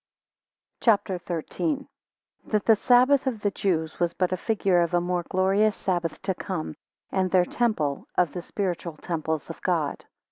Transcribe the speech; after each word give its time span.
CHAPTER 0.79 1.21
XIII. 1.27 1.87
That 2.47 2.65
the 2.65 2.75
sabbath 2.75 3.27
of 3.27 3.41
the 3.41 3.51
Jews 3.51 3.99
was 3.99 4.15
but 4.15 4.31
a 4.31 4.35
figure 4.35 4.81
of 4.81 4.95
a 4.95 4.99
more 4.99 5.23
glorious 5.29 5.75
sabbath 5.75 6.19
to 6.23 6.33
come, 6.33 6.73
and 7.11 7.29
their 7.29 7.45
temple, 7.45 8.07
of 8.15 8.33
the 8.33 8.41
spiritual 8.41 8.97
temples 8.97 9.51
of 9.51 9.61
God. 9.61 10.05